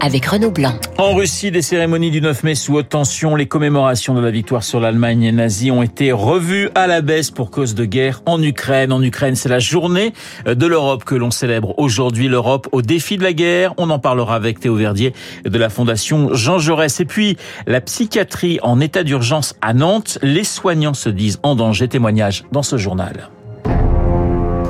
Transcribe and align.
avec 0.00 0.26
Renaud 0.26 0.50
Blanc. 0.50 0.74
En 0.98 1.14
Russie, 1.14 1.50
des 1.50 1.62
cérémonies 1.62 2.10
du 2.10 2.20
9 2.20 2.42
mai 2.44 2.54
sous 2.54 2.74
haute 2.74 2.88
tension, 2.88 3.36
les 3.36 3.46
commémorations 3.46 4.14
de 4.14 4.20
la 4.20 4.30
victoire 4.30 4.62
sur 4.62 4.80
l'Allemagne 4.80 5.30
nazie 5.30 5.70
ont 5.70 5.82
été 5.82 6.12
revues 6.12 6.70
à 6.74 6.86
la 6.86 7.00
baisse 7.00 7.30
pour 7.30 7.50
cause 7.50 7.74
de 7.74 7.84
guerre 7.84 8.22
en 8.26 8.42
Ukraine. 8.42 8.92
En 8.92 9.02
Ukraine, 9.02 9.36
c'est 9.36 9.48
la 9.48 9.58
journée 9.58 10.12
de 10.46 10.66
l'Europe 10.66 11.04
que 11.04 11.14
l'on 11.14 11.30
célèbre 11.30 11.78
aujourd'hui. 11.78 12.28
L'Europe 12.28 12.68
au 12.72 12.82
défi 12.82 13.16
de 13.16 13.22
la 13.22 13.32
guerre. 13.32 13.74
On 13.78 13.90
en 13.90 13.98
parlera 13.98 14.34
avec 14.34 14.60
Théo 14.60 14.74
Verdier 14.74 15.12
de 15.44 15.58
la 15.58 15.68
Fondation 15.68 16.34
Jean 16.34 16.58
Jaurès. 16.58 17.00
Et 17.00 17.04
puis, 17.04 17.36
la 17.66 17.80
psychiatrie 17.80 18.58
en 18.62 18.80
état 18.80 19.04
d'urgence 19.04 19.54
à 19.60 19.74
Nantes. 19.74 20.18
Les 20.22 20.44
soignants 20.44 20.94
se 20.94 21.08
disent 21.08 21.38
en 21.42 21.54
danger. 21.54 21.88
Témoignage 21.88 22.44
dans 22.52 22.62
ce 22.62 22.76
journal. 22.76 23.30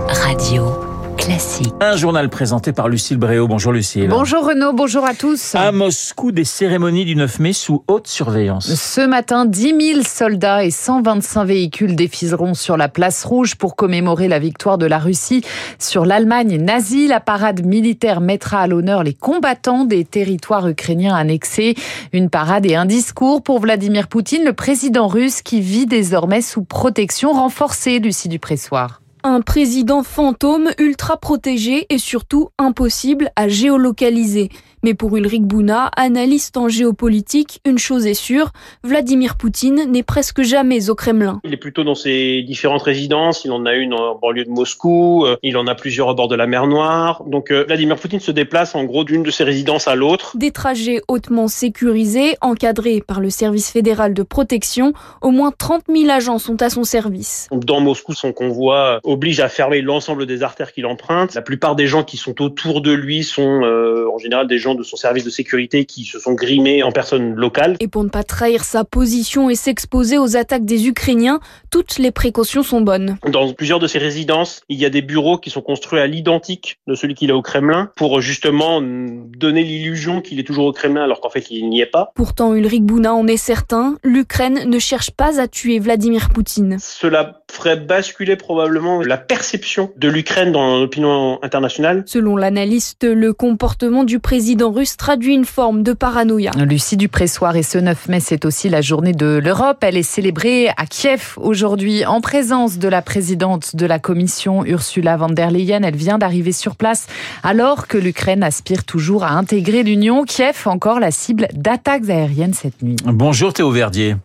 Radio. 0.08 0.85
Classique. 1.16 1.72
Un 1.80 1.96
journal 1.96 2.28
présenté 2.28 2.72
par 2.72 2.88
Lucille 2.88 3.16
Bréau. 3.16 3.48
Bonjour 3.48 3.72
Lucille. 3.72 4.08
Bonjour 4.08 4.46
Renaud, 4.46 4.72
bonjour 4.72 5.04
à 5.04 5.14
tous. 5.14 5.54
À 5.54 5.72
Moscou, 5.72 6.32
des 6.32 6.44
cérémonies 6.44 7.04
du 7.04 7.16
9 7.16 7.38
mai 7.40 7.52
sous 7.52 7.82
haute 7.88 8.06
surveillance. 8.06 8.74
Ce 8.74 9.00
matin, 9.00 9.44
10 9.46 9.92
000 9.94 10.02
soldats 10.04 10.64
et 10.64 10.70
125 10.70 11.44
véhicules 11.44 11.96
défileront 11.96 12.54
sur 12.54 12.76
la 12.76 12.88
place 12.88 13.24
rouge 13.24 13.56
pour 13.56 13.76
commémorer 13.76 14.28
la 14.28 14.38
victoire 14.38 14.78
de 14.78 14.86
la 14.86 14.98
Russie 14.98 15.42
sur 15.78 16.04
l'Allemagne 16.06 16.56
nazie. 16.62 17.08
La 17.08 17.20
parade 17.20 17.64
militaire 17.64 18.20
mettra 18.20 18.60
à 18.60 18.66
l'honneur 18.66 19.02
les 19.02 19.14
combattants 19.14 19.84
des 19.84 20.04
territoires 20.04 20.68
ukrainiens 20.68 21.14
annexés. 21.14 21.74
Une 22.12 22.30
parade 22.30 22.66
et 22.66 22.76
un 22.76 22.86
discours 22.86 23.42
pour 23.42 23.60
Vladimir 23.60 24.08
Poutine, 24.08 24.44
le 24.44 24.52
président 24.52 25.08
russe 25.08 25.42
qui 25.42 25.60
vit 25.60 25.86
désormais 25.86 26.42
sous 26.42 26.62
protection 26.62 27.32
renforcée, 27.32 27.98
Lucie 27.98 28.28
Dupressoir 28.28 29.00
un 29.26 29.40
président 29.40 30.02
fantôme 30.02 30.70
ultra 30.78 31.16
protégé 31.16 31.86
et 31.90 31.98
surtout 31.98 32.50
impossible 32.58 33.30
à 33.36 33.48
géolocaliser. 33.48 34.50
Mais 34.82 34.94
pour 34.94 35.16
Ulrich 35.16 35.42
Bouna, 35.42 35.90
analyste 35.96 36.56
en 36.56 36.68
géopolitique, 36.68 37.60
une 37.64 37.78
chose 37.78 38.06
est 38.06 38.14
sûre, 38.14 38.52
Vladimir 38.84 39.36
Poutine 39.36 39.90
n'est 39.90 40.02
presque 40.02 40.42
jamais 40.42 40.90
au 40.90 40.94
Kremlin. 40.94 41.40
Il 41.44 41.52
est 41.52 41.58
plutôt 41.58 41.84
dans 41.84 41.94
ses 41.94 42.42
différentes 42.42 42.82
résidences, 42.82 43.44
il 43.44 43.52
en 43.52 43.66
a 43.66 43.74
une 43.74 43.94
en 43.94 44.14
banlieue 44.16 44.44
de 44.44 44.50
Moscou, 44.50 45.24
euh, 45.24 45.36
il 45.42 45.56
en 45.56 45.66
a 45.66 45.74
plusieurs 45.74 46.08
au 46.08 46.14
bord 46.14 46.28
de 46.28 46.36
la 46.36 46.46
mer 46.46 46.66
Noire. 46.66 47.22
Donc 47.26 47.50
euh, 47.50 47.64
Vladimir 47.64 47.96
Poutine 47.96 48.20
se 48.20 48.30
déplace 48.30 48.74
en 48.74 48.84
gros 48.84 49.04
d'une 49.04 49.22
de 49.22 49.30
ses 49.30 49.44
résidences 49.44 49.88
à 49.88 49.94
l'autre. 49.94 50.36
Des 50.36 50.50
trajets 50.50 51.00
hautement 51.08 51.48
sécurisés, 51.48 52.36
encadrés 52.40 53.00
par 53.00 53.20
le 53.20 53.30
service 53.30 53.70
fédéral 53.70 54.14
de 54.14 54.22
protection, 54.22 54.92
au 55.22 55.30
moins 55.30 55.52
30 55.56 55.82
000 55.88 56.10
agents 56.10 56.38
sont 56.38 56.62
à 56.62 56.70
son 56.70 56.84
service. 56.84 57.48
Dans 57.52 57.80
Moscou, 57.80 58.14
son 58.14 58.32
convoi 58.32 59.00
oblige 59.04 59.40
à 59.40 59.48
fermer 59.48 59.80
l'ensemble 59.80 60.26
des 60.26 60.42
artères 60.42 60.72
qu'il 60.72 60.86
emprunte. 60.86 61.34
La 61.34 61.42
plupart 61.42 61.76
des 61.76 61.86
gens 61.86 62.04
qui 62.04 62.16
sont 62.16 62.40
autour 62.42 62.80
de 62.80 62.92
lui 62.92 63.24
sont 63.24 63.62
euh, 63.62 64.08
en 64.12 64.18
général 64.18 64.46
des 64.46 64.58
gens 64.58 64.65
de 64.74 64.82
son 64.82 64.96
service 64.96 65.24
de 65.24 65.30
sécurité 65.30 65.84
qui 65.84 66.04
se 66.04 66.18
sont 66.18 66.34
grimés 66.34 66.82
en 66.82 66.92
personnes 66.92 67.34
locales. 67.34 67.76
Et 67.80 67.88
pour 67.88 68.04
ne 68.04 68.08
pas 68.08 68.24
trahir 68.24 68.64
sa 68.64 68.84
position 68.84 69.50
et 69.50 69.54
s'exposer 69.54 70.18
aux 70.18 70.36
attaques 70.36 70.64
des 70.64 70.86
Ukrainiens, 70.86 71.40
toutes 71.70 71.98
les 71.98 72.10
précautions 72.10 72.62
sont 72.62 72.80
bonnes. 72.80 73.18
Dans 73.26 73.52
plusieurs 73.52 73.78
de 73.78 73.86
ses 73.86 73.98
résidences, 73.98 74.62
il 74.68 74.78
y 74.78 74.84
a 74.84 74.90
des 74.90 75.02
bureaux 75.02 75.38
qui 75.38 75.50
sont 75.50 75.62
construits 75.62 76.00
à 76.00 76.06
l'identique 76.06 76.78
de 76.86 76.94
celui 76.94 77.14
qu'il 77.14 77.30
a 77.30 77.36
au 77.36 77.42
Kremlin 77.42 77.90
pour 77.96 78.20
justement 78.20 78.80
donner 78.82 79.62
l'illusion 79.62 80.20
qu'il 80.20 80.40
est 80.40 80.44
toujours 80.44 80.66
au 80.66 80.72
Kremlin 80.72 81.02
alors 81.02 81.20
qu'en 81.20 81.30
fait 81.30 81.50
il 81.50 81.68
n'y 81.68 81.80
est 81.80 81.86
pas. 81.86 82.12
Pourtant, 82.14 82.54
Ulrich 82.54 82.82
Bouna 82.82 83.14
en 83.14 83.26
est 83.26 83.36
certain, 83.36 83.96
l'Ukraine 84.02 84.68
ne 84.68 84.78
cherche 84.78 85.10
pas 85.10 85.40
à 85.40 85.48
tuer 85.48 85.78
Vladimir 85.78 86.30
Poutine. 86.30 86.76
Cela 86.80 87.42
ferait 87.50 87.76
basculer 87.76 88.36
probablement 88.36 89.00
la 89.02 89.16
perception 89.16 89.90
de 89.96 90.08
l'Ukraine 90.08 90.52
dans 90.52 90.78
l'opinion 90.78 91.38
internationale. 91.42 92.02
Selon 92.06 92.36
l'analyste, 92.36 93.04
le 93.04 93.32
comportement 93.32 94.04
du 94.04 94.18
président 94.18 94.70
russe 94.70 94.96
traduit 94.96 95.34
une 95.34 95.44
forme 95.44 95.82
de 95.82 95.92
paranoïa. 95.92 96.50
Lucie 96.56 96.96
Dupressoir 96.96 97.56
et 97.56 97.62
ce 97.62 97.78
9 97.78 98.08
mai, 98.08 98.20
c'est 98.20 98.44
aussi 98.44 98.68
la 98.68 98.80
journée 98.80 99.12
de 99.12 99.40
l'Europe. 99.42 99.78
Elle 99.82 99.96
est 99.96 100.02
célébrée 100.02 100.68
à 100.76 100.86
Kiev 100.86 101.34
aujourd'hui 101.36 102.04
en 102.04 102.20
présence 102.20 102.78
de 102.78 102.88
la 102.88 103.02
présidente 103.02 103.76
de 103.76 103.86
la 103.86 103.98
commission 103.98 104.64
Ursula 104.64 105.16
von 105.16 105.28
der 105.28 105.50
Leyen. 105.50 105.82
Elle 105.82 105.96
vient 105.96 106.18
d'arriver 106.18 106.52
sur 106.52 106.76
place 106.76 107.06
alors 107.42 107.86
que 107.86 107.98
l'Ukraine 107.98 108.42
aspire 108.42 108.84
toujours 108.84 109.24
à 109.24 109.30
intégrer 109.30 109.82
l'Union. 109.82 110.24
Kiev 110.24 110.62
encore 110.66 111.00
la 111.00 111.10
cible 111.10 111.48
d'attaques 111.54 112.08
aériennes 112.08 112.54
cette 112.54 112.82
nuit. 112.82 112.96
Bonjour 113.04 113.52
Théo 113.52 113.70
Verdier. 113.70 114.16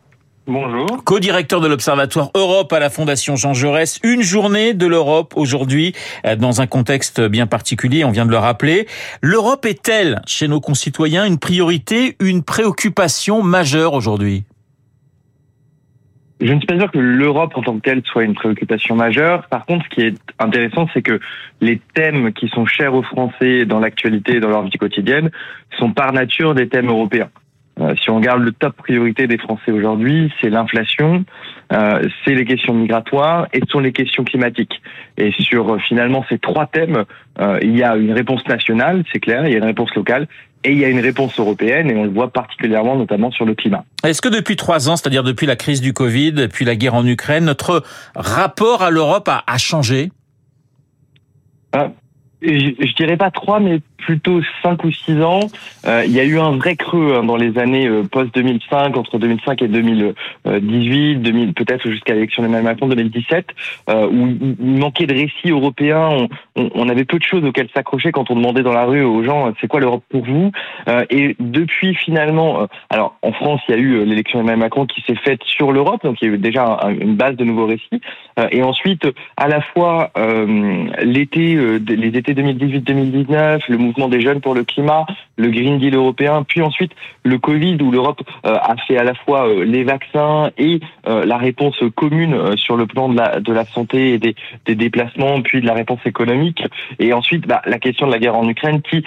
Bonjour. 0.48 1.04
Co-directeur 1.06 1.62
de 1.62 1.68
l'Observatoire 1.68 2.32
Europe 2.34 2.74
à 2.74 2.80
la 2.80 2.90
Fondation 2.90 3.36
Jean 3.36 3.54
Jaurès. 3.54 4.00
Une 4.04 4.24
journée 4.24 4.74
de 4.74 4.88
l'Europe 4.88 5.34
aujourd'hui 5.36 5.94
dans 6.40 6.62
un 6.62 6.68
contexte 6.68 7.22
bien 7.22 7.46
particulier, 7.46 8.04
on 8.04 8.10
vient 8.10 8.26
de 8.26 8.32
le 8.32 8.38
rappeler. 8.38 8.88
L'Europe 9.22 9.68
est-elle, 9.68 10.20
chez 10.26 10.48
nos 10.48 10.60
concitoyens, 10.60 11.26
une 11.26 11.38
priorité, 11.38 12.16
une 12.20 12.44
préoccupation 12.44 13.44
majeure 13.44 13.94
aujourd'hui? 13.94 14.44
Je 16.42 16.52
ne 16.52 16.58
suis 16.58 16.66
pas 16.66 16.80
sûr 16.80 16.92
que 16.92 16.98
l'Europe 16.98 17.52
en 17.56 17.62
tant 17.62 17.76
que 17.76 17.82
telle 17.82 18.02
soit 18.04 18.24
une 18.24 18.34
préoccupation 18.34 18.96
majeure. 18.96 19.48
Par 19.48 19.68
contre, 19.68 19.86
ce 19.86 19.96
qui 19.96 20.02
est 20.02 20.18
intéressant, 20.40 20.88
c'est 20.92 21.04
que 21.04 21.20
les 21.62 21.80
thèmes 21.94 22.34
qui 22.34 22.48
sont 22.48 22.66
chers 22.66 22.96
aux 22.96 23.04
Français 23.04 23.66
dans 23.66 23.80
l'actualité 23.80 24.38
et 24.38 24.40
dans 24.40 24.50
leur 24.50 24.64
vie 24.64 24.72
quotidienne 24.72 25.30
sont 25.78 25.92
par 25.92 26.14
nature 26.14 26.56
des 26.56 26.68
thèmes 26.68 26.88
européens. 26.88 27.30
Euh, 27.80 27.96
si 27.96 28.10
on 28.10 28.18
regarde 28.18 28.42
le 28.42 28.52
top 28.52 28.76
priorité 28.76 29.28
des 29.28 29.38
Français 29.38 29.72
aujourd'hui, 29.72 30.32
c'est 30.42 30.50
l'inflation, 30.50 31.24
euh, 31.72 32.08
c'est 32.24 32.36
les 32.36 32.46
questions 32.46 32.74
migratoires 32.74 33.48
et 33.54 33.60
ce 33.62 33.72
sont 33.72 33.80
les 33.80 33.94
questions 33.94 34.24
climatiques. 34.24 34.82
Et 35.18 35.32
sur 35.32 35.74
euh, 35.74 35.80
finalement 35.80 36.26
ces 36.30 36.38
trois 36.38 36.68
thèmes, 36.68 37.06
euh, 37.40 37.60
il 37.62 37.76
y 37.76 37.84
a 37.84 37.96
une 37.96 38.12
réponse 38.12 38.46
nationale, 38.48 39.04
c'est 39.12 39.20
clair, 39.20 39.48
il 39.48 39.54
y 39.54 39.56
a 39.56 39.58
une 39.58 39.64
réponse 39.64 39.94
locale 39.96 40.28
et 40.64 40.74
il 40.74 40.78
y 40.78 40.86
a 40.86 40.90
une 40.90 41.00
réponse 41.00 41.40
européenne 41.40 41.90
et 41.90 41.96
on 41.96 42.04
le 42.04 42.10
voit 42.10 42.32
particulièrement 42.32 42.98
notamment 42.98 43.32
sur 43.32 43.46
le 43.46 43.56
climat. 43.56 43.86
Est-ce 44.04 44.22
que 44.22 44.30
depuis 44.30 44.58
trois 44.58 44.90
ans, 44.90 44.98
c'est-à-dire 44.98 45.24
depuis 45.24 45.48
la 45.48 45.56
crise 45.56 45.82
du 45.82 45.94
Covid, 45.94 46.50
puis 46.52 46.66
la 46.66 46.76
guerre 46.76 46.96
en 46.96 47.08
Ukraine, 47.08 47.46
notre 47.46 47.84
rapport 48.16 48.84
à 48.84 48.92
l'Europe 48.92 49.28
a, 49.30 49.44
a 49.48 49.58
changé? 49.58 50.12
Je, 52.42 52.74
je 52.80 52.96
dirais 52.96 53.18
pas 53.18 53.32
trois, 53.32 53.60
mais 53.60 53.80
plutôt 54.02 54.42
5 54.64 54.84
ou 54.84 54.92
6 54.92 55.22
ans, 55.22 55.40
euh, 55.88 56.04
il 56.06 56.12
y 56.12 56.20
a 56.20 56.26
eu 56.26 56.40
un 56.40 56.58
vrai 56.58 56.76
creux 56.76 57.16
hein, 57.16 57.24
dans 57.24 57.38
les 57.38 57.58
années 57.58 57.88
euh, 57.88 58.04
post-2005, 58.04 58.98
entre 58.98 59.18
2005 59.18 59.62
et 59.62 59.68
2018, 59.68 61.18
2000, 61.18 61.54
peut-être 61.54 61.90
jusqu'à 61.90 62.14
l'élection 62.14 62.44
d'Emmanuel 62.44 62.64
Macron 62.64 62.88
2017, 62.88 63.48
euh, 63.90 64.08
où 64.08 64.28
il 64.28 64.80
manquait 64.80 65.06
de 65.06 65.14
récits 65.14 65.50
européens, 65.50 66.28
on, 66.56 66.90
avait 66.90 67.06
peu 67.06 67.18
de 67.18 67.24
choses 67.24 67.44
auxquelles 67.46 67.70
s'accrocher 67.74 68.12
quand 68.12 68.30
on 68.32 68.36
demandait 68.36 68.64
dans 68.64 68.74
la 68.74 68.86
rue 68.86 69.04
aux 69.04 69.24
gens 69.24 69.54
c'est 69.62 69.68
quoi 69.68 69.80
l'Europe 69.80 70.04
pour 70.10 70.26
vous 70.26 70.52
euh, 70.88 71.06
Et 71.10 71.36
depuis 71.40 71.96
finalement, 71.96 72.62
euh, 72.62 72.66
alors 72.90 73.18
en 73.22 73.32
France 73.32 73.62
il 73.68 73.76
y 73.76 73.78
a 73.78 73.80
eu 73.80 74.04
l'élection 74.06 74.40
d'Emmanuel 74.40 74.60
Macron 74.60 74.86
qui 74.86 75.02
s'est 75.02 75.16
faite 75.16 75.42
sur 75.44 75.72
l'Europe, 75.72 76.04
donc 76.04 76.22
il 76.22 76.28
y 76.28 76.32
a 76.32 76.34
eu 76.34 76.38
déjà 76.38 76.80
un, 76.84 76.90
une 76.90 77.16
base 77.16 77.36
de 77.36 77.46
nouveaux 77.46 77.68
récits, 77.68 78.02
et 78.52 78.64
ensuite 78.64 79.08
à 79.38 79.48
la 79.48 79.62
fois 79.62 80.12
l'été, 81.02 81.56
les 81.80 82.08
étés 82.08 82.34
2018-2019, 82.34 83.62
le 83.68 83.78
mouvement 83.78 83.91
des 84.10 84.22
jeunes 84.22 84.42
pour 84.42 84.54
le 84.54 84.64
climat, 84.64 85.06
le 85.38 85.50
Green 85.50 85.78
Deal 85.80 85.96
européen, 85.96 86.44
puis 86.48 86.62
ensuite 86.62 86.92
le 87.24 87.38
Covid 87.38 87.78
où 87.82 87.92
l'Europe 87.92 88.22
euh, 88.46 88.56
a 88.56 88.76
fait 88.88 88.98
à 88.98 89.04
la 89.04 89.14
fois 89.14 89.48
euh, 89.48 89.64
les 89.64 89.84
vaccins 89.84 90.52
et 90.58 90.80
euh, 91.08 91.26
la 91.26 91.38
réponse 91.38 91.76
commune 91.96 92.56
sur 92.58 92.78
le 92.78 92.86
plan 92.86 93.10
de 93.10 93.54
la, 93.54 93.66
santé 93.66 94.14
et 94.14 94.18
des, 94.18 94.36
des 94.66 94.76
déplacements, 94.76 95.42
puis 95.42 95.62
de 95.62 95.68
la 95.68 95.74
réponse 95.74 96.00
économique, 96.06 96.64
et 97.00 97.14
ensuite 97.14 97.48
bah, 97.48 97.62
la 97.66 97.80
question 97.80 98.08
de 98.08 98.12
la 98.12 98.20
guerre 98.20 98.36
en 98.36 98.48
Ukraine 98.48 98.82
qui 98.82 99.04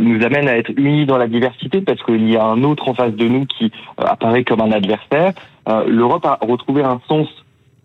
nous 0.00 0.24
amène 0.24 0.48
à 0.48 0.56
être 0.56 0.70
unis 0.76 1.06
dans 1.06 1.16
la 1.16 1.28
diversité 1.28 1.80
parce 1.80 2.02
qu'il 2.02 2.28
y 2.28 2.36
a 2.36 2.44
un 2.44 2.62
autre 2.62 2.88
en 2.88 2.94
face 2.94 3.14
de 3.14 3.26
nous 3.26 3.46
qui 3.46 3.70
apparaît 3.96 4.44
comme 4.44 4.60
un 4.60 4.72
adversaire. 4.72 5.32
L'Europe 5.86 6.24
a 6.26 6.38
retrouvé 6.42 6.82
un 6.82 7.00
sens 7.08 7.28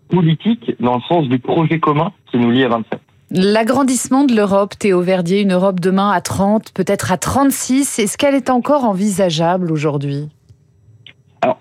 politique 0.08 0.72
dans 0.80 0.96
le 0.96 1.02
sens 1.02 1.28
du 1.28 1.38
projet 1.38 1.78
commun 1.78 2.12
qui 2.30 2.38
nous 2.38 2.50
lie 2.50 2.64
à 2.64 2.68
27. 2.68 3.00
L'agrandissement 3.30 4.24
de 4.24 4.34
l'Europe, 4.34 4.78
Théo 4.78 5.02
Verdier, 5.02 5.42
une 5.42 5.52
Europe 5.52 5.80
demain 5.80 6.10
à 6.10 6.22
30, 6.22 6.72
peut-être 6.72 7.12
à 7.12 7.18
36, 7.18 7.98
est-ce 7.98 8.16
qu'elle 8.16 8.34
est 8.34 8.48
encore 8.48 8.84
envisageable 8.84 9.70
aujourd'hui? 9.70 10.28
Alors, 11.42 11.58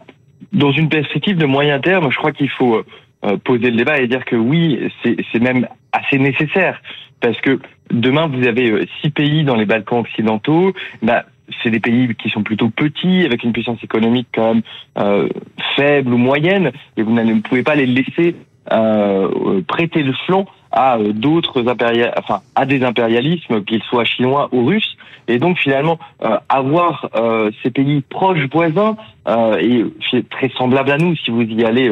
dans 0.53 0.71
une 0.71 0.87
perspective 0.87 1.37
de 1.37 1.45
moyen 1.45 1.79
terme, 1.79 2.09
je 2.09 2.17
crois 2.17 2.31
qu'il 2.31 2.49
faut 2.49 2.83
euh, 3.25 3.37
poser 3.43 3.69
le 3.69 3.75
débat 3.75 3.99
et 3.99 4.07
dire 4.07 4.23
que 4.23 4.37
oui, 4.37 4.91
c'est 5.03 5.39
même 5.39 5.67
assez 5.91 6.17
nécessaire. 6.17 6.81
Parce 7.19 7.39
que 7.41 7.59
demain, 7.91 8.27
vous 8.27 8.47
avez 8.47 8.71
euh, 8.71 8.85
six 9.01 9.09
pays 9.09 9.43
dans 9.43 9.55
les 9.55 9.65
Balkans 9.65 9.99
occidentaux. 9.99 10.73
Bah, 11.01 11.25
c'est 11.61 11.69
des 11.69 11.79
pays 11.79 12.13
qui 12.15 12.29
sont 12.29 12.43
plutôt 12.43 12.69
petits, 12.69 13.25
avec 13.25 13.43
une 13.43 13.51
puissance 13.51 13.83
économique 13.83 14.27
quand 14.33 14.53
même 14.53 14.63
euh, 14.99 15.27
faible 15.75 16.13
ou 16.13 16.17
moyenne, 16.17 16.71
et 16.95 17.03
vous 17.03 17.11
ne 17.11 17.41
pouvez 17.41 17.63
pas 17.63 17.75
les 17.75 17.85
laisser 17.85 18.35
euh, 18.71 19.61
prêter 19.67 20.03
le 20.03 20.13
flanc 20.25 20.45
à 20.71 20.97
d'autres 20.97 21.67
impérial, 21.67 22.13
enfin 22.17 22.41
à 22.55 22.65
des 22.65 22.83
impérialismes, 22.83 23.63
qu'ils 23.63 23.83
soient 23.83 24.05
chinois 24.05 24.49
ou 24.51 24.65
russes. 24.65 24.97
Et 25.29 25.39
donc 25.39 25.57
finalement, 25.57 25.99
avoir 26.47 27.09
ces 27.61 27.69
pays 27.69 28.01
proches 28.01 28.47
voisins 28.49 28.95
euh, 29.27 29.57
et 29.59 29.83
très 30.29 30.47
semblable 30.57 30.89
à 30.89 30.97
nous 30.97 31.17
si 31.17 31.31
vous 31.31 31.41
y 31.41 31.65
allez 31.65 31.91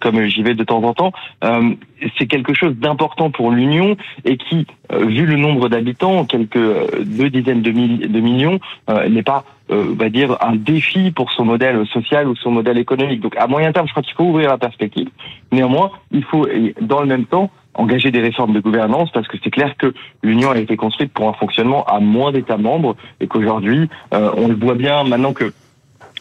comme 0.00 0.22
j'y 0.26 0.42
vais 0.44 0.54
de 0.54 0.62
temps 0.62 0.84
en 0.84 0.94
temps. 0.94 1.12
c'est 2.16 2.28
quelque 2.28 2.54
chose 2.54 2.76
d'important 2.76 3.32
pour 3.32 3.50
l'Union 3.50 3.96
et 4.24 4.36
qui, 4.36 4.68
vu 4.92 5.26
le 5.26 5.34
nombre 5.34 5.68
d'habitants, 5.68 6.24
quelques 6.24 7.04
deux 7.04 7.28
dizaines 7.28 7.62
de, 7.62 7.72
de 7.72 8.20
millions, 8.20 8.60
n'est 9.08 9.24
pas 9.24 9.44
euh, 9.70 9.94
va 9.96 10.08
dire 10.08 10.36
un 10.40 10.56
défi 10.56 11.12
pour 11.12 11.30
son 11.30 11.44
modèle 11.44 11.86
social 11.86 12.26
ou 12.26 12.34
son 12.34 12.50
modèle 12.50 12.78
économique. 12.78 13.20
Donc 13.20 13.36
à 13.36 13.46
moyen 13.46 13.70
terme, 13.70 13.86
je 13.86 13.92
crois 13.92 14.02
qu'il 14.02 14.14
faut 14.14 14.24
ouvrir 14.24 14.48
la 14.48 14.58
perspective. 14.58 15.08
Néanmoins, 15.52 15.92
il 16.10 16.24
faut 16.24 16.44
dans 16.80 17.00
le 17.00 17.06
même 17.06 17.24
temps 17.24 17.50
engager 17.74 18.10
des 18.10 18.20
réformes 18.20 18.52
de 18.52 18.60
gouvernance 18.60 19.10
parce 19.12 19.28
que 19.28 19.36
c'est 19.42 19.50
clair 19.50 19.74
que 19.78 19.94
l'Union 20.22 20.50
a 20.50 20.58
été 20.58 20.76
construite 20.76 21.12
pour 21.12 21.28
un 21.28 21.32
fonctionnement 21.34 21.84
à 21.84 22.00
moins 22.00 22.32
d'États 22.32 22.56
membres 22.56 22.96
et 23.20 23.26
qu'aujourd'hui, 23.26 23.88
euh, 24.12 24.30
on 24.36 24.48
le 24.48 24.54
voit 24.54 24.74
bien 24.74 25.04
maintenant 25.04 25.32
que 25.32 25.52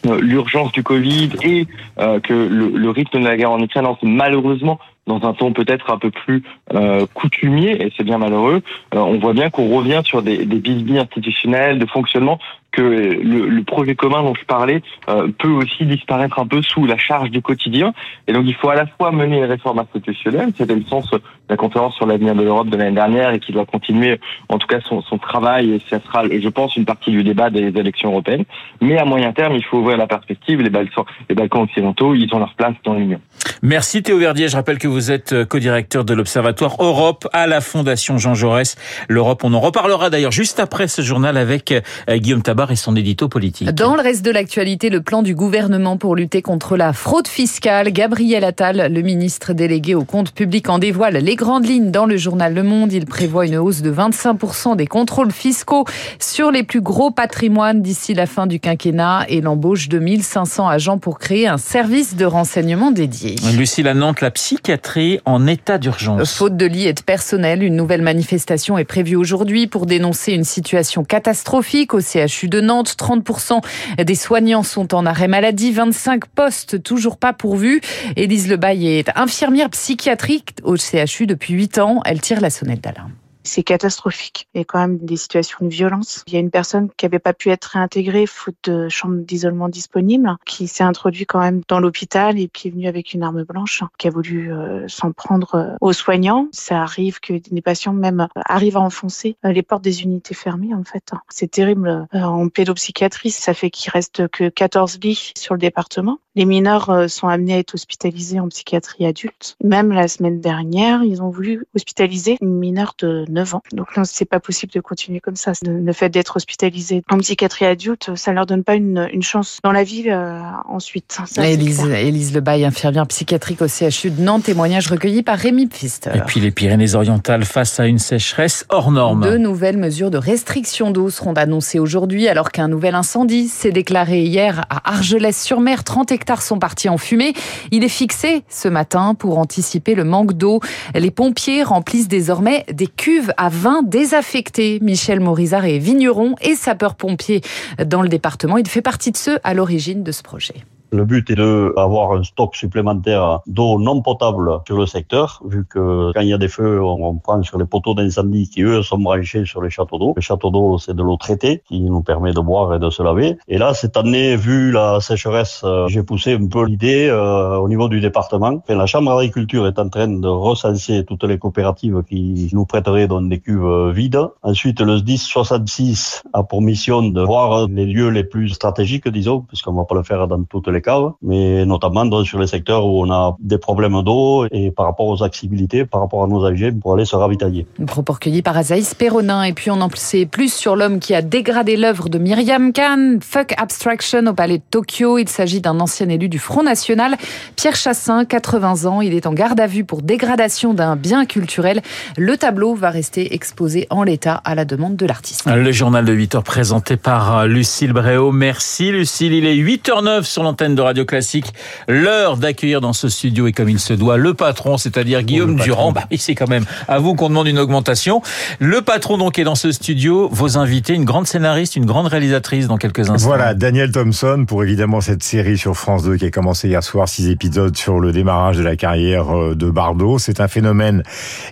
euh, 0.05 0.19
l'urgence 0.21 0.71
du 0.71 0.83
Covid 0.83 1.31
et 1.43 1.67
que 1.97 2.33
le, 2.33 2.69
le, 2.69 2.89
rythme 2.89 3.19
de 3.19 3.25
la 3.25 3.35
guerre 3.35 3.51
en 3.51 3.59
Ukraine 3.59 3.85
malheureusement 4.03 4.79
dans 5.07 5.27
un 5.27 5.33
ton 5.33 5.53
peut-être 5.53 5.91
un 5.91 5.97
peu 5.97 6.11
plus 6.11 6.43
euh, 6.73 7.05
coutumier, 7.13 7.83
et 7.83 7.91
c'est 7.97 8.03
bien 8.03 8.17
malheureux, 8.17 8.61
on 8.91 9.17
voit 9.17 9.33
bien 9.33 9.49
qu'on 9.49 9.75
revient 9.75 10.01
sur 10.03 10.21
des, 10.21 10.45
des 10.45 10.57
bisbilles 10.57 10.99
institutionnels 10.99 11.79
de 11.79 11.85
fonctionnement 11.85 12.39
que 12.71 12.81
le, 12.81 13.47
le, 13.47 13.63
projet 13.63 13.95
commun 13.95 14.21
dont 14.21 14.35
je 14.35 14.45
parlais 14.45 14.81
euh, 15.09 15.27
peut 15.39 15.49
aussi 15.49 15.85
disparaître 15.85 16.39
un 16.39 16.45
peu 16.45 16.61
sous 16.61 16.85
la 16.85 16.97
charge 16.97 17.31
du 17.31 17.41
quotidien. 17.41 17.93
Et 18.27 18.33
donc 18.33 18.43
il 18.45 18.53
faut 18.53 18.69
à 18.69 18.75
la 18.75 18.85
fois 18.85 19.11
mener 19.11 19.37
une 19.37 19.45
réforme 19.45 19.79
institutionnelle, 19.79 20.51
c'était 20.55 20.75
le 20.75 20.83
sens 20.83 21.09
de 21.09 21.19
la 21.49 21.57
conférence 21.57 21.95
sur 21.95 22.05
l'avenir 22.05 22.35
de 22.35 22.43
l'Europe 22.43 22.69
de 22.69 22.77
l'année 22.77 22.95
dernière 22.95 23.31
et 23.31 23.39
qui 23.39 23.51
doit 23.51 23.65
continuer 23.65 24.19
en 24.49 24.59
tout 24.59 24.67
cas 24.67 24.79
son, 24.81 25.01
son 25.01 25.17
travail 25.17 25.73
et 25.73 25.81
ça 25.89 25.99
sera, 25.99 26.23
je 26.27 26.49
pense, 26.49 26.75
une 26.75 26.85
partie 26.85 27.11
du 27.11 27.23
débat 27.23 27.49
des 27.49 27.67
élections 27.67 28.11
européennes. 28.11 28.45
Mais 28.81 28.97
à 28.97 29.05
moyen 29.05 29.33
terme, 29.33 29.55
il 29.55 29.63
faut 29.63 29.77
ouvrir 29.77 29.97
la 29.97 30.07
perspective. 30.07 30.61
Les 30.61 30.69
Balkans, 30.69 31.05
les 31.27 31.35
Balkans 31.35 31.63
occidentaux, 31.63 32.13
ils 32.13 32.33
ont 32.33 32.39
leur 32.39 32.53
place 32.53 32.75
dans 32.83 32.93
l'Union. 32.93 33.19
Merci 33.63 34.03
Théo 34.03 34.19
Verdier. 34.19 34.47
Je 34.47 34.55
rappelle 34.55 34.77
que 34.77 34.87
vous 34.89 35.11
êtes 35.11 35.33
euh, 35.33 35.45
co-directeur 35.45 36.03
de 36.03 36.13
l'Observatoire 36.13 36.75
Europe 36.79 37.27
à 37.33 37.47
la 37.47 37.61
Fondation 37.61 38.17
Jean 38.17 38.33
Jaurès. 38.33 38.75
L'Europe, 39.07 39.43
on 39.43 39.53
en 39.53 39.59
reparlera 39.59 40.09
d'ailleurs 40.09 40.31
juste 40.31 40.59
après 40.59 40.87
ce 40.87 41.01
journal 41.01 41.37
avec 41.37 41.71
euh, 41.71 42.17
Guillaume 42.17 42.41
Tabar 42.41 42.71
et 42.71 42.75
son 42.75 42.95
édito 42.95 43.29
politique. 43.29 43.69
Dans 43.69 43.95
le 43.95 44.01
reste 44.01 44.25
de 44.25 44.31
l'actualité, 44.31 44.89
le 44.89 45.01
plan 45.01 45.21
du 45.21 45.35
gouvernement 45.35 45.97
pour 45.97 46.15
lutter 46.15 46.41
contre 46.41 46.75
la 46.75 46.93
fraude 46.93 47.27
fiscale. 47.27 47.91
Gabriel 47.91 48.43
Attal, 48.43 48.91
le 48.91 49.01
ministre 49.01 49.53
délégué 49.53 49.95
au 49.95 50.03
compte 50.03 50.31
public, 50.31 50.69
en 50.69 50.79
dévoile 50.79 51.17
les 51.17 51.35
grandes 51.35 51.65
lignes 51.65 51.91
dans 51.91 52.05
le 52.05 52.17
journal 52.17 52.53
Le 52.53 52.63
Monde. 52.63 52.91
Il 52.91 53.05
prévoit 53.05 53.45
une 53.45 53.57
hausse 53.57 53.81
de 53.81 53.91
25% 53.91 54.75
des 54.75 54.87
contrôles 54.87 55.31
fiscaux 55.31 55.85
sur 56.19 56.51
les 56.51 56.63
plus 56.63 56.81
gros 56.81 57.11
patrimoines 57.11 57.81
d'ici 57.81 58.13
la 58.13 58.25
fin 58.25 58.47
du 58.47 58.59
quinquennat 58.59 59.25
et 59.29 59.41
l'embauche 59.41 59.89
de 59.89 59.99
1500 59.99 60.67
agents 60.67 60.97
pour 60.97 61.19
créer 61.19 61.47
un 61.47 61.57
service 61.57 62.15
de 62.15 62.25
renseignement 62.25 62.91
dédié. 62.91 63.35
Lucille 63.55 63.87
à 63.87 63.93
Nantes, 63.93 64.21
la 64.21 64.31
psychiatrie 64.31 64.78
en 65.25 65.47
état 65.47 65.77
d'urgence. 65.77 66.33
Faute 66.33 66.57
de 66.57 66.65
lits 66.65 66.87
et 66.87 66.93
de 66.93 67.01
personnel, 67.01 67.63
une 67.63 67.75
nouvelle 67.75 68.01
manifestation 68.01 68.77
est 68.77 68.85
prévue 68.85 69.15
aujourd'hui 69.15 69.67
pour 69.67 69.85
dénoncer 69.85 70.33
une 70.33 70.43
situation 70.43 71.03
catastrophique 71.03 71.93
au 71.93 71.99
CHU 71.99 72.47
de 72.47 72.61
Nantes. 72.61 72.95
30% 72.97 73.61
des 74.03 74.15
soignants 74.15 74.63
sont 74.63 74.93
en 74.93 75.05
arrêt 75.05 75.27
maladie, 75.27 75.71
25 75.71 76.25
postes 76.27 76.81
toujours 76.83 77.17
pas 77.17 77.33
pourvus. 77.33 77.81
Élise 78.15 78.49
Lebaille 78.49 78.87
est 78.87 79.09
infirmière 79.15 79.69
psychiatrique 79.69 80.55
au 80.63 80.75
CHU 80.75 81.27
depuis 81.27 81.53
8 81.53 81.79
ans. 81.79 82.01
Elle 82.05 82.21
tire 82.21 82.41
la 82.41 82.49
sonnette 82.49 82.81
d'alarme 82.81 83.11
c'est 83.43 83.63
catastrophique. 83.63 84.47
Il 84.53 84.59
y 84.59 84.61
a 84.61 84.65
quand 84.65 84.79
même 84.79 84.97
des 84.97 85.17
situations 85.17 85.59
de 85.61 85.69
violence. 85.69 86.23
Il 86.27 86.33
y 86.33 86.37
a 86.37 86.39
une 86.39 86.51
personne 86.51 86.89
qui 86.97 87.05
n'avait 87.05 87.19
pas 87.19 87.33
pu 87.33 87.49
être 87.49 87.65
réintégrée 87.65 88.25
faute 88.25 88.55
de 88.63 88.89
chambre 88.89 89.17
d'isolement 89.17 89.69
disponible, 89.69 90.35
qui 90.45 90.67
s'est 90.67 90.83
introduit 90.83 91.25
quand 91.25 91.39
même 91.39 91.61
dans 91.67 91.79
l'hôpital 91.79 92.39
et 92.39 92.47
qui 92.47 92.67
est 92.67 92.71
venu 92.71 92.87
avec 92.87 93.13
une 93.13 93.23
arme 93.23 93.43
blanche, 93.43 93.83
qui 93.97 94.07
a 94.07 94.11
voulu 94.11 94.51
euh, 94.51 94.87
s'en 94.87 95.11
prendre 95.11 95.55
euh, 95.55 95.75
aux 95.81 95.93
soignants. 95.93 96.47
Ça 96.51 96.81
arrive 96.81 97.19
que 97.19 97.33
des 97.33 97.61
patients 97.61 97.93
même 97.93 98.27
arrivent 98.35 98.77
à 98.77 98.81
enfoncer 98.81 99.37
euh, 99.45 99.51
les 99.51 99.63
portes 99.63 99.83
des 99.83 100.03
unités 100.03 100.35
fermées 100.35 100.73
en 100.73 100.83
fait. 100.83 101.11
C'est 101.29 101.51
terrible. 101.51 102.07
En 102.13 102.49
pédopsychiatrie, 102.49 103.31
ça 103.31 103.53
fait 103.53 103.69
qu'il 103.69 103.91
reste 103.91 104.27
que 104.29 104.49
14 104.49 104.99
lits 105.01 105.33
sur 105.37 105.53
le 105.53 105.59
département. 105.59 106.19
Les 106.39 106.45
mineurs 106.45 107.09
sont 107.09 107.27
amenés 107.27 107.55
à 107.55 107.57
être 107.57 107.73
hospitalisés 107.73 108.39
en 108.39 108.47
psychiatrie 108.47 109.05
adulte. 109.05 109.57
Même 109.61 109.91
la 109.91 110.07
semaine 110.07 110.39
dernière, 110.39 111.03
ils 111.03 111.21
ont 111.21 111.29
voulu 111.29 111.65
hospitaliser 111.75 112.37
une 112.39 112.55
mineure 112.55 112.93
de 112.97 113.25
9 113.27 113.55
ans. 113.55 113.61
Donc 113.73 113.87
non, 113.97 114.03
c'est 114.05 114.23
pas 114.23 114.39
possible 114.39 114.71
de 114.71 114.79
continuer 114.79 115.19
comme 115.19 115.35
ça. 115.35 115.51
Le 115.65 115.91
fait 115.91 116.07
d'être 116.07 116.37
hospitalisé 116.37 117.03
en 117.11 117.17
psychiatrie 117.17 117.65
adulte, 117.65 118.11
ça 118.15 118.31
leur 118.31 118.45
donne 118.45 118.63
pas 118.63 118.75
une, 118.75 119.09
une 119.11 119.21
chance 119.21 119.59
dans 119.65 119.73
la 119.73 119.83
vie 119.83 120.05
euh, 120.07 120.39
ensuite. 120.69 121.19
Ça, 121.25 121.45
Élise, 121.45 121.83
Élise 121.83 122.33
Lebaille, 122.33 122.63
infirmière 122.63 123.05
psychiatrique 123.07 123.61
au 123.61 123.67
CHU 123.67 124.09
de 124.09 124.21
Nantes, 124.21 124.43
témoignage 124.43 124.87
recueilli 124.87 125.23
par 125.23 125.37
Rémi 125.37 125.67
Pfister. 125.67 126.11
Et 126.15 126.21
puis 126.21 126.39
les 126.39 126.51
Pyrénées-Orientales 126.51 127.43
face 127.43 127.81
à 127.81 127.85
une 127.85 127.99
sécheresse 127.99 128.65
hors 128.69 128.91
norme. 128.91 129.23
Deux 129.23 129.39
nouvelles 129.39 129.77
mesures 129.77 130.09
de 130.09 130.17
restriction 130.17 130.91
d'eau 130.91 131.09
seront 131.09 131.33
annoncées 131.33 131.79
aujourd'hui 131.79 132.29
alors 132.29 132.53
qu'un 132.53 132.69
nouvel 132.69 132.95
incendie 132.95 133.49
s'est 133.49 133.73
déclaré 133.73 134.21
hier 134.21 134.63
à 134.69 134.93
Argelès-sur-Mer. 134.93 135.83
30 135.83 136.13
hectares 136.13 136.28
sont 136.37 136.59
partis 136.59 136.89
en 136.89 136.97
fumée. 136.97 137.33
Il 137.71 137.83
est 137.83 137.89
fixé 137.89 138.43
ce 138.47 138.67
matin 138.67 139.15
pour 139.15 139.37
anticiper 139.37 139.95
le 139.95 140.03
manque 140.03 140.33
d'eau. 140.33 140.59
Les 140.93 141.11
pompiers 141.11 141.63
remplissent 141.63 142.07
désormais 142.07 142.65
des 142.71 142.87
cuves 142.87 143.33
à 143.37 143.49
vin 143.49 143.81
désaffectés. 143.83 144.79
Michel 144.81 145.19
Morizard 145.19 145.65
est 145.65 145.79
vigneron 145.79 146.35
et 146.41 146.55
sapeur-pompier 146.55 147.41
dans 147.85 148.01
le 148.01 148.09
département. 148.09 148.57
Il 148.57 148.67
fait 148.67 148.81
partie 148.81 149.11
de 149.11 149.17
ceux 149.17 149.39
à 149.43 149.53
l'origine 149.53 150.03
de 150.03 150.11
ce 150.11 150.23
projet. 150.23 150.65
Le 150.91 151.05
but 151.05 151.29
est 151.29 151.35
d'avoir 151.35 152.13
un 152.13 152.23
stock 152.23 152.55
supplémentaire 152.55 153.41
d'eau 153.45 153.79
non 153.79 154.01
potable 154.01 154.59
sur 154.65 154.77
le 154.77 154.85
secteur, 154.85 155.41
vu 155.45 155.65
que 155.65 156.11
quand 156.13 156.21
il 156.21 156.29
y 156.29 156.33
a 156.33 156.37
des 156.37 156.47
feux, 156.47 156.81
on 156.81 157.15
prend 157.15 157.41
sur 157.43 157.59
les 157.59 157.65
poteaux 157.65 157.93
d'incendie 157.93 158.49
qui, 158.49 158.63
eux, 158.63 158.81
sont 158.81 158.97
branchés 158.97 159.45
sur 159.45 159.61
les 159.61 159.69
châteaux 159.69 159.99
d'eau. 159.99 160.13
Les 160.15 160.21
châteaux 160.21 160.49
d'eau, 160.49 160.77
c'est 160.77 160.95
de 160.95 161.03
l'eau 161.03 161.17
traitée 161.17 161.61
qui 161.67 161.81
nous 161.81 162.01
permet 162.01 162.33
de 162.33 162.39
boire 162.39 162.73
et 162.73 162.79
de 162.79 162.89
se 162.89 163.03
laver. 163.03 163.37
Et 163.47 163.57
là, 163.57 163.73
cette 163.73 163.97
année, 163.97 164.35
vu 164.35 164.71
la 164.71 164.99
sécheresse, 164.99 165.61
euh, 165.63 165.87
j'ai 165.87 166.03
poussé 166.03 166.33
un 166.33 166.47
peu 166.47 166.65
l'idée 166.65 167.07
euh, 167.09 167.57
au 167.57 167.69
niveau 167.69 167.87
du 167.87 167.99
département. 167.99 168.61
La 168.67 168.85
Chambre 168.85 169.15
d'agriculture 169.15 169.67
est 169.67 169.77
en 169.79 169.89
train 169.89 170.07
de 170.07 170.27
recenser 170.27 171.05
toutes 171.05 171.23
les 171.23 171.37
coopératives 171.37 172.03
qui 172.07 172.49
nous 172.53 172.65
prêteraient 172.65 173.07
dans 173.07 173.21
des 173.21 173.39
cuves 173.39 173.65
euh, 173.65 173.91
vides. 173.91 174.19
Ensuite, 174.41 174.81
le 174.81 175.01
10 175.01 175.23
66 175.23 176.23
a 176.33 176.43
pour 176.43 176.61
mission 176.61 177.01
de 177.01 177.21
voir 177.21 177.67
les 177.67 177.85
lieux 177.85 178.09
les 178.09 178.23
plus 178.23 178.49
stratégiques, 178.49 179.07
disons, 179.07 179.41
puisqu'on 179.41 179.73
va 179.73 179.85
pas 179.85 179.95
le 179.95 180.03
faire 180.03 180.27
dans 180.27 180.43
toutes 180.43 180.67
les 180.67 180.78
mais 181.21 181.65
notamment 181.65 182.05
dans, 182.05 182.23
sur 182.23 182.39
les 182.39 182.47
secteurs 182.47 182.85
où 182.85 183.05
on 183.05 183.11
a 183.11 183.35
des 183.39 183.57
problèmes 183.57 184.01
d'eau 184.03 184.45
et 184.51 184.71
par 184.71 184.85
rapport 184.85 185.07
aux 185.07 185.23
accessibilités, 185.23 185.85
par 185.85 186.01
rapport 186.01 186.23
à 186.23 186.27
nos 186.27 186.45
âgés 186.45 186.71
pour 186.71 186.93
aller 186.93 187.05
se 187.05 187.15
ravitailler. 187.15 187.65
Propos 187.87 188.13
recueillis 188.13 188.41
par 188.41 188.57
Azaïs 188.57 188.93
Perronin. 188.93 189.43
Et 189.43 189.53
puis 189.53 189.71
on 189.71 189.81
en 189.81 189.89
sait 189.93 190.25
plus 190.25 190.53
sur 190.53 190.75
l'homme 190.75 190.99
qui 190.99 191.13
a 191.13 191.21
dégradé 191.21 191.77
l'œuvre 191.77 192.09
de 192.09 192.17
Myriam 192.17 192.73
Khan, 192.73 193.17
Fuck 193.21 193.53
Abstraction 193.57 194.25
au 194.27 194.33
palais 194.33 194.57
de 194.57 194.63
Tokyo. 194.69 195.17
Il 195.17 195.29
s'agit 195.29 195.61
d'un 195.61 195.79
ancien 195.79 196.09
élu 196.09 196.29
du 196.29 196.39
Front 196.39 196.63
National, 196.63 197.15
Pierre 197.55 197.75
Chassin, 197.75 198.25
80 198.25 198.85
ans. 198.85 199.01
Il 199.01 199.13
est 199.13 199.25
en 199.25 199.33
garde 199.33 199.59
à 199.59 199.67
vue 199.67 199.83
pour 199.83 200.01
dégradation 200.01 200.73
d'un 200.73 200.95
bien 200.95 201.25
culturel. 201.25 201.81
Le 202.17 202.37
tableau 202.37 202.75
va 202.75 202.89
rester 202.89 203.33
exposé 203.33 203.87
en 203.89 204.03
l'état 204.03 204.41
à 204.43 204.55
la 204.55 204.65
demande 204.65 204.95
de 204.95 205.05
l'artiste. 205.05 205.45
Le 205.47 205.71
journal 205.71 206.05
de 206.05 206.13
8 206.13 206.35
heures 206.35 206.43
présenté 206.43 206.97
par 206.97 207.47
Lucille 207.47 207.93
Bréau. 207.93 208.31
Merci 208.31 208.91
Lucille. 208.91 209.33
Il 209.33 209.45
est 209.45 209.55
8h09 209.55 210.23
sur 210.23 210.43
l'antenne 210.43 210.68
de 210.75 210.81
Radio 210.81 211.05
Classique. 211.05 211.53
L'heure 211.87 212.37
d'accueillir 212.37 212.81
dans 212.81 212.93
ce 212.93 213.09
studio 213.09 213.47
et 213.47 213.51
comme 213.51 213.69
il 213.69 213.79
se 213.79 213.93
doit 213.93 214.17
le 214.17 214.33
patron, 214.33 214.77
c'est-à-dire 214.77 215.23
Guillaume 215.23 215.55
Durand. 215.55 215.91
Bah, 215.91 216.03
c'est 216.17 216.35
quand 216.35 216.49
même 216.49 216.65
à 216.87 216.99
vous 216.99 217.15
qu'on 217.15 217.29
demande 217.29 217.47
une 217.47 217.59
augmentation. 217.59 218.21
Le 218.59 218.81
patron 218.81 219.17
donc 219.17 219.39
est 219.39 219.43
dans 219.43 219.55
ce 219.55 219.71
studio. 219.71 220.29
Vos 220.31 220.57
invités, 220.57 220.93
une 220.93 221.05
grande 221.05 221.27
scénariste, 221.27 221.75
une 221.75 221.85
grande 221.85 222.07
réalisatrice 222.07 222.67
dans 222.67 222.77
quelques 222.77 223.09
instants. 223.09 223.27
Voilà, 223.27 223.53
Daniel 223.53 223.91
Thompson 223.91 224.45
pour 224.47 224.63
évidemment 224.63 225.01
cette 225.01 225.23
série 225.23 225.57
sur 225.57 225.75
France 225.75 226.03
2 226.03 226.17
qui 226.17 226.25
a 226.25 226.31
commencé 226.31 226.67
hier 226.67 226.83
soir, 226.83 227.07
six 227.07 227.29
épisodes 227.29 227.75
sur 227.75 227.99
le 227.99 228.11
démarrage 228.11 228.57
de 228.57 228.63
la 228.63 228.75
carrière 228.75 229.35
euh, 229.35 229.55
de 229.55 229.69
Bardot. 229.69 230.19
C'est 230.19 230.39
un 230.39 230.47
phénomène 230.47 231.03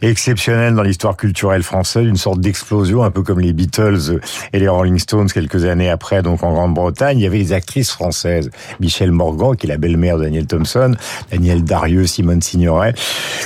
exceptionnel 0.01 0.75
dans 0.75 0.83
l'histoire 0.83 1.17
culturelle 1.17 1.63
française, 1.63 2.05
une 2.05 2.17
sorte 2.17 2.39
d'explosion, 2.39 3.03
un 3.03 3.11
peu 3.11 3.23
comme 3.23 3.39
les 3.39 3.53
Beatles 3.53 4.19
et 4.53 4.59
les 4.59 4.67
Rolling 4.67 4.99
Stones 4.99 5.29
quelques 5.31 5.65
années 5.65 5.89
après, 5.89 6.21
donc 6.21 6.43
en 6.43 6.53
Grande-Bretagne. 6.53 7.19
Il 7.19 7.23
y 7.23 7.27
avait 7.27 7.37
les 7.37 7.53
actrices 7.53 7.91
françaises, 7.91 8.49
Michel 8.79 9.06
Morgan, 9.11 9.55
qui 9.55 9.65
est 9.65 9.69
la 9.69 9.77
belle-mère 9.77 10.17
de 10.17 10.23
Daniel 10.23 10.45
Thompson, 10.45 10.95
Daniel 11.31 11.63
Darieux, 11.63 12.05
Simone 12.05 12.41
Signoret. 12.41 12.93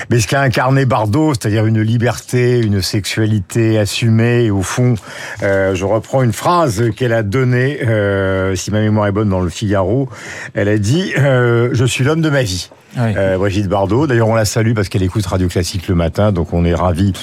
Mais 0.10 0.20
ce 0.20 0.28
qu'a 0.28 0.42
incarné 0.42 0.86
Bardot, 0.86 1.34
c'est-à-dire 1.34 1.66
une 1.66 1.82
liberté, 1.82 2.60
une 2.60 2.82
sexualité 2.82 3.78
assumée, 3.78 4.46
et 4.46 4.52
au 4.52 4.62
fond, 4.62 4.96
euh, 5.44 5.76
je 5.76 5.86
reprends 5.86 6.22
une 6.24 6.34
phrase 6.34 6.84
qu'elle 6.96 7.14
a 7.14 7.24
donnée, 7.24 7.80
euh, 7.88 8.56
si 8.56 8.72
ma 8.72 8.82
mémoire 8.82 9.08
est 9.08 9.12
bonne, 9.12 9.30
dans 9.30 9.42
le 9.42 9.50
Figaro. 9.50 10.10
Elle 10.54 10.70
a 10.70 10.78
dit 10.78 11.14
euh, 11.18 11.70
Je 11.74 11.86
suis 11.86 12.04
l'homme 12.04 12.22
de 12.22 12.30
ma 12.30 12.44
vie». 12.44 12.70
oui. 12.98 13.14
Brigitte 13.38 13.68
Bardot. 13.68 14.06
D'ailleurs, 14.06 14.28
on 14.28 14.36
la 14.36 14.44
salue 14.44 14.74
parce 14.74 14.90
qu'elle 14.90 15.04
écoute 15.04 15.26
Radio 15.26 15.48
Classique 15.48 15.88
le 15.88 15.96
matin, 15.96 16.34
donc 16.34 16.52
on 16.52 16.66
est 16.66 16.76
ravi 16.76 17.14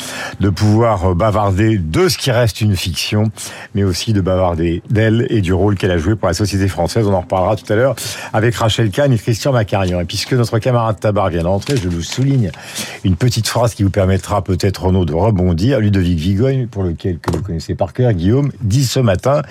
de 0.40 0.48
pouvoir 0.48 1.14
bavarder 1.14 1.76
de 1.76 2.08
ce 2.08 2.16
qui 2.16 2.30
reste 2.30 2.62
une 2.62 2.74
fiction, 2.74 3.30
mais 3.74 3.84
aussi 3.84 4.14
de 4.14 4.22
bavarder 4.22 4.82
d'elle 4.88 5.26
et 5.28 5.42
du 5.42 5.52
rôle 5.52 5.76
qu'elle 5.76 5.90
a 5.90 5.98
joué 5.98 6.16
pour 6.16 6.28
la 6.28 6.34
société 6.34 6.68
française. 6.68 7.06
On 7.06 7.12
en 7.12 7.20
reparlera 7.20 7.56
tout 7.56 7.70
à 7.70 7.76
l'heure 7.76 7.96
avec 8.32 8.54
Rachel 8.56 8.90
Kahn 8.90 9.12
et 9.12 9.18
Christian 9.18 9.52
Macarian. 9.52 10.00
Et 10.00 10.04
puisque 10.04 10.32
notre 10.32 10.58
camarade 10.58 11.00
Tabar 11.00 11.30
vient 11.30 11.42
d'entrer, 11.42 11.76
je 11.76 11.88
vous 11.88 12.02
souligne 12.02 12.50
une 13.04 13.16
petite 13.16 13.48
phrase 13.48 13.74
qui 13.74 13.82
vous 13.82 13.90
permettra 13.90 14.42
peut-être, 14.42 14.84
Renaud, 14.84 15.04
de 15.04 15.14
rebondir. 15.14 15.80
Ludovic 15.80 16.18
Vigogne, 16.18 16.66
pour 16.66 16.82
lequel 16.82 17.18
que 17.18 17.30
vous 17.30 17.42
connaissez 17.42 17.74
par 17.74 17.92
cœur, 17.92 18.12
Guillaume, 18.12 18.50
dit 18.62 18.84
ce 18.84 19.00
matin, 19.00 19.42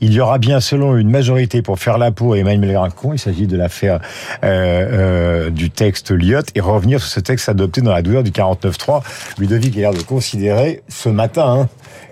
il 0.00 0.12
y 0.12 0.20
aura 0.20 0.38
bien, 0.38 0.60
selon 0.60 0.96
une 0.96 1.10
majorité 1.10 1.62
pour 1.62 1.78
faire 1.78 1.98
la 1.98 2.10
peau 2.10 2.32
à 2.32 2.38
Emmanuel 2.38 2.74
Macron, 2.74 3.12
il 3.12 3.18
s'agit 3.18 3.46
de 3.46 3.56
l'affaire 3.56 4.00
euh, 4.44 5.46
euh, 5.46 5.50
du 5.50 5.70
texte 5.70 6.10
Lyotte, 6.10 6.48
et 6.54 6.60
revenir 6.60 7.00
sur 7.00 7.08
ce 7.08 7.20
texte 7.20 7.48
adopté 7.48 7.80
dans 7.80 7.92
la 7.92 8.02
douleur 8.02 8.22
du 8.22 8.30
49.3. 8.30 9.02
Ludovic 9.38 9.76
a 9.76 9.80
l'air 9.80 9.94
de 9.94 10.02
considérer 10.02 10.82
ce 10.88 11.08
matin 11.08 11.60
hein, 11.60 11.68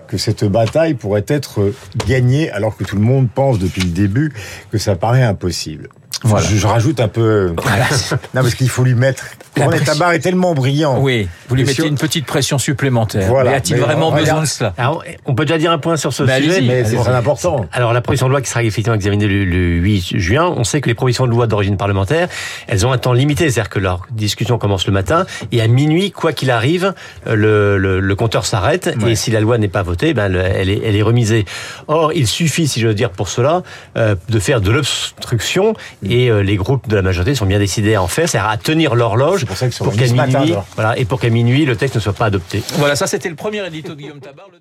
que 0.07 0.17
cette 0.17 0.45
bataille 0.45 0.93
pourrait 0.93 1.25
être 1.27 1.73
gagnée, 2.07 2.51
alors 2.51 2.77
que 2.77 2.83
tout 2.83 2.95
le 2.95 3.01
monde 3.01 3.29
pense 3.33 3.59
depuis 3.59 3.81
le 3.81 3.89
début 3.89 4.33
que 4.71 4.77
ça 4.77 4.95
paraît 4.95 5.23
impossible. 5.23 5.89
Voilà. 6.23 6.47
Je, 6.47 6.55
je, 6.55 6.67
rajoute 6.67 6.99
un 6.99 7.07
peu. 7.07 7.53
Voilà. 7.61 7.85
non, 8.33 8.41
parce 8.41 8.55
qu'il 8.55 8.69
faut 8.69 8.83
lui 8.83 8.95
mettre. 8.95 9.23
Le 9.55 9.79
tabac 9.79 10.15
est 10.15 10.19
tellement 10.19 10.53
brillant. 10.53 10.99
Oui, 10.99 11.27
vous 11.47 11.55
lui 11.55 11.63
mettez 11.63 11.85
une 11.85 11.97
petite 11.97 12.25
pression 12.25 12.57
supplémentaire. 12.57 13.27
Voilà. 13.27 13.51
Mais 13.51 13.57
a-t-il 13.57 13.79
vraiment 13.79 14.11
besoin 14.11 14.41
de 14.41 14.47
cela 14.47 14.73
Alors, 14.77 15.03
On 15.25 15.35
peut 15.35 15.45
déjà 15.45 15.57
dire 15.57 15.71
un 15.71 15.77
point 15.77 15.95
sur 15.97 16.11
ce 16.11 16.23
bah, 16.23 16.37
sujet, 16.37 16.61
mais 16.61 16.83
c'est 16.85 16.95
très 16.95 17.13
important. 17.13 17.65
Alors, 17.71 17.93
la 17.93 18.01
proposition 18.01 18.27
de 18.27 18.31
loi 18.31 18.41
qui 18.41 18.49
sera 18.49 18.63
effectivement 18.63 18.95
examinée 18.95 19.27
le, 19.27 19.45
le 19.45 19.75
8 19.75 20.17
juin, 20.17 20.45
on 20.45 20.63
sait 20.63 20.81
que 20.81 20.87
les 20.87 20.95
propositions 20.95 21.25
de 21.25 21.31
loi 21.31 21.47
d'origine 21.47 21.77
parlementaire, 21.77 22.29
elles 22.67 22.85
ont 22.87 22.91
un 22.91 22.97
temps 22.97 23.13
limité, 23.13 23.49
c'est-à-dire 23.49 23.69
que 23.69 23.79
leur 23.79 24.07
discussion 24.11 24.57
commence 24.57 24.87
le 24.87 24.93
matin 24.93 25.25
et 25.51 25.61
à 25.61 25.67
minuit, 25.67 26.11
quoi 26.11 26.33
qu'il 26.33 26.49
arrive, 26.49 26.93
le, 27.27 27.77
le, 27.77 27.99
le 27.99 28.15
compteur 28.15 28.45
s'arrête 28.45 28.95
ouais. 29.01 29.11
et 29.11 29.15
si 29.15 29.31
la 29.31 29.39
loi 29.39 29.57
n'est 29.57 29.67
pas 29.67 29.83
votée, 29.83 30.13
ben, 30.13 30.33
elle, 30.33 30.69
est, 30.69 30.81
elle 30.83 30.95
est 30.95 31.01
remisée. 31.01 31.45
Or, 31.87 32.11
il 32.13 32.27
suffit, 32.27 32.67
si 32.67 32.79
je 32.79 32.87
veux 32.87 32.93
dire, 32.93 33.11
pour 33.11 33.27
cela, 33.27 33.63
euh, 33.97 34.15
de 34.29 34.39
faire 34.39 34.61
de 34.61 34.71
l'obstruction 34.71 35.73
et 36.07 36.12
euh, 36.29 36.43
les 36.43 36.55
groupes 36.55 36.87
de 36.87 36.95
la 36.95 37.01
majorité 37.01 37.35
sont 37.35 37.45
bien 37.45 37.59
décidés 37.59 37.95
à 37.95 38.01
en 38.01 38.07
faire, 38.07 38.27
c'est-à-dire 38.29 38.49
à 38.49 38.57
tenir 38.57 38.95
l'horloge 38.95 39.45
pour, 39.45 39.55
pour 39.79 39.95
qu'à 39.95 40.07
minuit, 40.07 40.55
voilà, 40.75 40.97
et 40.97 41.05
pour 41.05 41.19
qu'à 41.19 41.29
minuit 41.29 41.65
le 41.65 41.75
texte 41.75 41.95
ne 41.95 42.01
soit 42.01 42.13
pas 42.13 42.25
adopté. 42.25 42.63
Voilà, 42.73 42.95
ça 42.95 43.07
c'était 43.07 43.29
le 43.29 43.35
premier 43.35 43.65
édito 43.65 43.95
de 43.95 43.99
Guillaume 43.99 44.19
Tabar. 44.19 44.47
Le 44.51 44.59